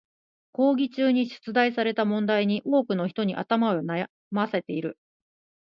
[0.53, 4.97] 講義中に出題された問題に多くの人に頭を悩ませている。